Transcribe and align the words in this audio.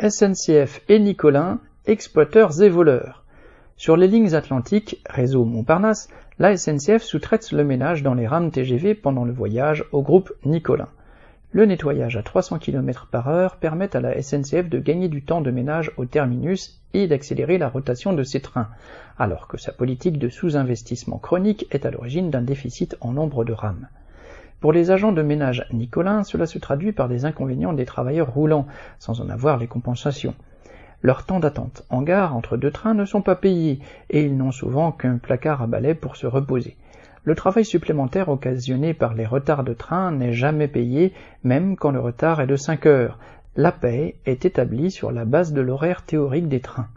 SNCF 0.00 0.82
et 0.88 0.98
Nicolin, 0.98 1.60
exploiteurs 1.86 2.60
et 2.60 2.68
voleurs. 2.68 3.22
Sur 3.76 3.96
les 3.96 4.08
lignes 4.08 4.34
atlantiques, 4.34 5.00
réseau 5.08 5.44
Montparnasse, 5.44 6.08
la 6.40 6.56
SNCF 6.56 7.00
sous-traite 7.00 7.52
le 7.52 7.62
ménage 7.62 8.02
dans 8.02 8.14
les 8.14 8.26
rames 8.26 8.50
TGV 8.50 8.96
pendant 8.96 9.24
le 9.24 9.32
voyage 9.32 9.84
au 9.92 10.02
groupe 10.02 10.32
Nicolin. 10.44 10.88
Le 11.52 11.64
nettoyage 11.64 12.16
à 12.16 12.24
300 12.24 12.58
km 12.58 13.06
par 13.06 13.28
heure 13.28 13.54
permet 13.54 13.94
à 13.94 14.00
la 14.00 14.20
SNCF 14.20 14.68
de 14.68 14.80
gagner 14.80 15.06
du 15.06 15.22
temps 15.22 15.40
de 15.40 15.52
ménage 15.52 15.92
au 15.96 16.06
terminus 16.06 16.82
et 16.92 17.06
d'accélérer 17.06 17.56
la 17.56 17.68
rotation 17.68 18.12
de 18.12 18.24
ses 18.24 18.40
trains, 18.40 18.70
alors 19.16 19.46
que 19.46 19.58
sa 19.58 19.70
politique 19.70 20.18
de 20.18 20.28
sous-investissement 20.28 21.18
chronique 21.18 21.68
est 21.70 21.86
à 21.86 21.92
l'origine 21.92 22.30
d'un 22.30 22.42
déficit 22.42 22.96
en 23.00 23.12
nombre 23.12 23.44
de 23.44 23.52
rames. 23.52 23.86
Pour 24.64 24.72
les 24.72 24.90
agents 24.90 25.12
de 25.12 25.20
ménage 25.20 25.66
Nicolin, 25.74 26.24
cela 26.24 26.46
se 26.46 26.58
traduit 26.58 26.92
par 26.92 27.06
des 27.06 27.26
inconvénients 27.26 27.74
des 27.74 27.84
travailleurs 27.84 28.32
roulants, 28.32 28.66
sans 28.98 29.20
en 29.20 29.28
avoir 29.28 29.58
les 29.58 29.66
compensations. 29.66 30.34
Leurs 31.02 31.26
temps 31.26 31.38
d'attente 31.38 31.84
en 31.90 32.00
gare 32.00 32.34
entre 32.34 32.56
deux 32.56 32.70
trains 32.70 32.94
ne 32.94 33.04
sont 33.04 33.20
pas 33.20 33.36
payés, 33.36 33.80
et 34.08 34.22
ils 34.22 34.34
n'ont 34.34 34.52
souvent 34.52 34.90
qu'un 34.90 35.18
placard 35.18 35.60
à 35.60 35.66
balai 35.66 35.94
pour 35.94 36.16
se 36.16 36.26
reposer. 36.26 36.78
Le 37.24 37.34
travail 37.34 37.66
supplémentaire 37.66 38.30
occasionné 38.30 38.94
par 38.94 39.12
les 39.12 39.26
retards 39.26 39.64
de 39.64 39.74
train 39.74 40.12
n'est 40.12 40.32
jamais 40.32 40.66
payé, 40.66 41.12
même 41.42 41.76
quand 41.76 41.90
le 41.90 42.00
retard 42.00 42.40
est 42.40 42.46
de 42.46 42.56
5 42.56 42.86
heures. 42.86 43.18
La 43.56 43.70
paie 43.70 44.14
est 44.24 44.46
établie 44.46 44.90
sur 44.90 45.12
la 45.12 45.26
base 45.26 45.52
de 45.52 45.60
l'horaire 45.60 46.06
théorique 46.06 46.48
des 46.48 46.60
trains. 46.60 46.88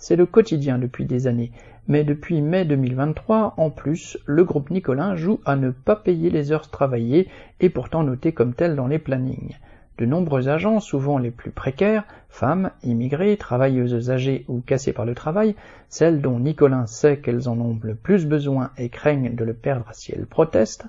C'est 0.00 0.16
le 0.16 0.24
quotidien 0.24 0.78
depuis 0.78 1.04
des 1.04 1.26
années, 1.26 1.52
mais 1.86 2.04
depuis 2.04 2.40
mai 2.40 2.64
2023, 2.64 3.52
en 3.58 3.68
plus, 3.68 4.18
le 4.24 4.44
groupe 4.44 4.70
Nicolin 4.70 5.14
joue 5.14 5.40
à 5.44 5.56
ne 5.56 5.70
pas 5.70 5.94
payer 5.94 6.30
les 6.30 6.52
heures 6.52 6.70
travaillées 6.70 7.28
et 7.60 7.68
pourtant 7.68 8.02
notées 8.02 8.32
comme 8.32 8.54
telles 8.54 8.76
dans 8.76 8.86
les 8.86 8.98
plannings. 8.98 9.58
De 10.00 10.06
nombreux 10.06 10.48
agents, 10.48 10.80
souvent 10.80 11.18
les 11.18 11.30
plus 11.30 11.50
précaires, 11.50 12.04
femmes, 12.30 12.70
immigrées, 12.82 13.36
travailleuses 13.36 14.10
âgées 14.10 14.46
ou 14.48 14.62
cassées 14.62 14.94
par 14.94 15.04
le 15.04 15.14
travail, 15.14 15.54
celles 15.90 16.22
dont 16.22 16.38
Nicolin 16.38 16.86
sait 16.86 17.18
qu'elles 17.18 17.50
en 17.50 17.60
ont 17.60 17.78
le 17.82 17.94
plus 17.94 18.24
besoin 18.24 18.70
et 18.78 18.88
craignent 18.88 19.34
de 19.34 19.44
le 19.44 19.52
perdre 19.52 19.90
si 19.92 20.12
elles 20.12 20.24
protestent, 20.24 20.86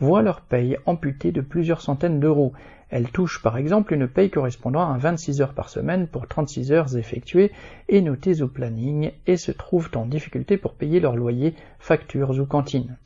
voient 0.00 0.22
leur 0.22 0.40
paye 0.40 0.78
amputée 0.86 1.30
de 1.30 1.42
plusieurs 1.42 1.82
centaines 1.82 2.20
d'euros. 2.20 2.54
Elles 2.88 3.10
touchent 3.10 3.42
par 3.42 3.58
exemple 3.58 3.92
une 3.92 4.08
paye 4.08 4.30
correspondant 4.30 4.90
à 4.90 4.96
26 4.96 5.42
heures 5.42 5.52
par 5.52 5.68
semaine 5.68 6.06
pour 6.06 6.26
36 6.26 6.72
heures 6.72 6.96
effectuées 6.96 7.52
et 7.90 8.00
notées 8.00 8.40
au 8.40 8.48
planning 8.48 9.10
et 9.26 9.36
se 9.36 9.52
trouvent 9.52 9.90
en 9.94 10.06
difficulté 10.06 10.56
pour 10.56 10.72
payer 10.72 11.00
leur 11.00 11.16
loyer, 11.16 11.54
factures 11.78 12.40
ou 12.40 12.46
cantines. 12.46 12.96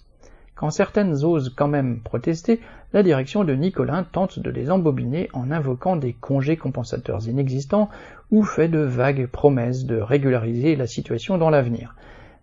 Quand 0.59 0.71
certaines 0.71 1.25
osent 1.25 1.55
quand 1.55 1.69
même 1.69 2.01
protester, 2.01 2.61
la 2.93 3.05
direction 3.05 3.45
de 3.45 3.55
Nicolin 3.55 4.03
tente 4.03 4.41
de 4.41 4.51
les 4.51 4.73
embobiner 4.73 5.31
en 5.33 5.53
invoquant 5.53 5.95
des 5.95 6.15
congés 6.15 6.57
compensateurs 6.57 7.29
inexistants 7.29 7.89
ou 8.33 8.43
fait 8.43 8.67
de 8.67 8.81
vagues 8.81 9.29
promesses 9.29 9.85
de 9.85 10.01
régulariser 10.01 10.75
la 10.75 10.89
situation 10.89 11.39
dans 11.39 11.51
l'avenir. 11.51 11.95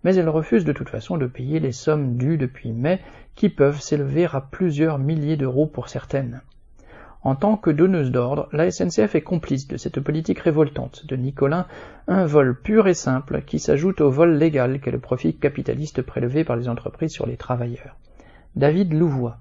Mais 0.05 0.15
elle 0.15 0.29
refuse 0.29 0.63
de 0.63 0.71
toute 0.71 0.87
façon 0.87 1.17
de 1.17 1.27
payer 1.27 1.59
les 1.59 1.73
sommes 1.73 2.15
dues 2.15 2.37
depuis 2.37 2.71
mai 2.71 3.01
qui 3.35 3.49
peuvent 3.49 3.81
s'élever 3.81 4.29
à 4.31 4.39
plusieurs 4.39 4.97
milliers 4.97 5.35
d'euros 5.35 5.67
pour 5.67 5.89
certaines. 5.89 6.41
En 7.25 7.33
tant 7.33 7.57
que 7.57 7.71
donneuse 7.71 8.11
d'ordre, 8.11 8.47
la 8.51 8.69
SNCF 8.69 9.15
est 9.15 9.21
complice 9.21 9.67
de 9.67 9.77
cette 9.77 9.99
politique 9.99 10.37
révoltante 10.37 11.07
de 11.07 11.15
Nicolin, 11.15 11.65
un 12.07 12.27
vol 12.27 12.55
pur 12.61 12.87
et 12.87 12.93
simple 12.93 13.41
qui 13.41 13.57
s'ajoute 13.57 13.99
au 13.99 14.11
vol 14.11 14.37
légal 14.37 14.79
qu'est 14.79 14.91
le 14.91 14.99
profit 14.99 15.35
capitaliste 15.35 16.03
prélevé 16.03 16.43
par 16.43 16.55
les 16.55 16.69
entreprises 16.69 17.11
sur 17.11 17.25
les 17.25 17.35
travailleurs. 17.35 17.95
David 18.55 18.93
Louvois 18.93 19.39